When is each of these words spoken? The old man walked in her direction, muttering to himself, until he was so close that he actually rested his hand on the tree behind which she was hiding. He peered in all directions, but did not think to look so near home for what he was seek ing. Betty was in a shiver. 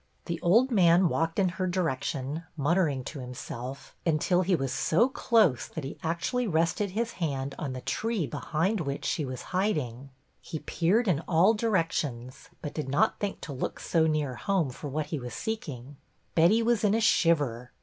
The 0.25 0.41
old 0.41 0.71
man 0.71 1.09
walked 1.09 1.37
in 1.37 1.47
her 1.59 1.67
direction, 1.67 2.41
muttering 2.57 3.03
to 3.03 3.19
himself, 3.19 3.95
until 4.03 4.41
he 4.41 4.55
was 4.55 4.73
so 4.73 5.07
close 5.07 5.67
that 5.67 5.83
he 5.83 5.99
actually 6.01 6.47
rested 6.47 6.89
his 6.89 7.11
hand 7.21 7.53
on 7.59 7.73
the 7.73 7.81
tree 7.81 8.25
behind 8.25 8.81
which 8.81 9.05
she 9.05 9.25
was 9.25 9.43
hiding. 9.53 10.09
He 10.41 10.57
peered 10.57 11.07
in 11.07 11.19
all 11.27 11.53
directions, 11.53 12.49
but 12.63 12.73
did 12.73 12.89
not 12.89 13.19
think 13.19 13.41
to 13.41 13.53
look 13.53 13.79
so 13.79 14.07
near 14.07 14.33
home 14.37 14.71
for 14.71 14.87
what 14.87 15.05
he 15.13 15.19
was 15.19 15.35
seek 15.35 15.69
ing. 15.69 15.97
Betty 16.33 16.63
was 16.63 16.83
in 16.83 16.95
a 16.95 16.99
shiver. 16.99 17.71